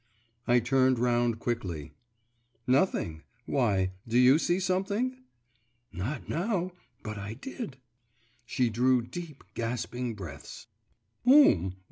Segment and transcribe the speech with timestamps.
[0.47, 1.93] I turned round quickly.
[2.65, 3.21] 'Nothing.
[3.45, 5.15] Why, do you see something?'
[5.91, 6.71] 'Not now,
[7.03, 7.77] but I did.'
[8.43, 10.65] She drew deep, gasping breaths.
[11.23, 11.75] 'Whom?